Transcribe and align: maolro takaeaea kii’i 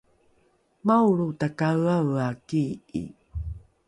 maolro 0.85 1.27
takaeaea 1.41 2.27
kii’i 2.47 3.03